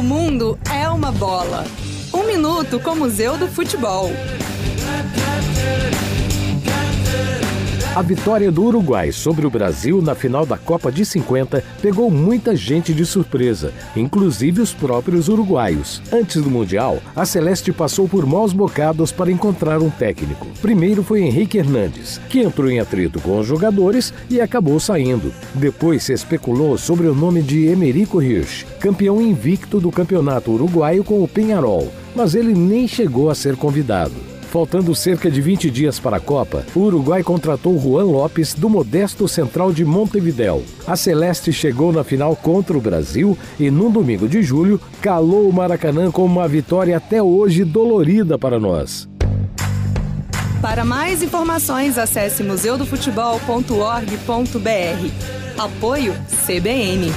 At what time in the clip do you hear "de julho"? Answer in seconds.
44.28-44.80